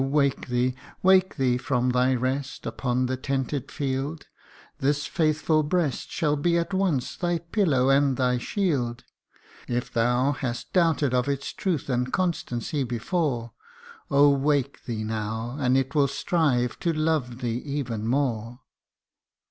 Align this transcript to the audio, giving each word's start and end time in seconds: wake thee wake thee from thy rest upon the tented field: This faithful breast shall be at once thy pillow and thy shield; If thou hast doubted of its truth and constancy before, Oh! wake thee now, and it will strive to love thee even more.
wake 0.01 0.47
thee 0.47 0.73
wake 1.03 1.35
thee 1.35 1.59
from 1.59 1.91
thy 1.91 2.15
rest 2.15 2.65
upon 2.65 3.05
the 3.05 3.15
tented 3.15 3.71
field: 3.71 4.25
This 4.79 5.05
faithful 5.05 5.61
breast 5.61 6.09
shall 6.09 6.35
be 6.35 6.57
at 6.57 6.73
once 6.73 7.15
thy 7.15 7.37
pillow 7.37 7.89
and 7.91 8.17
thy 8.17 8.39
shield; 8.39 9.03
If 9.67 9.93
thou 9.93 10.31
hast 10.31 10.73
doubted 10.73 11.13
of 11.13 11.29
its 11.29 11.53
truth 11.53 11.87
and 11.87 12.11
constancy 12.11 12.83
before, 12.83 13.53
Oh! 14.09 14.29
wake 14.31 14.85
thee 14.85 15.03
now, 15.03 15.55
and 15.59 15.77
it 15.77 15.93
will 15.93 16.07
strive 16.07 16.79
to 16.79 16.91
love 16.91 17.41
thee 17.41 17.57
even 17.59 18.07
more. 18.07 18.61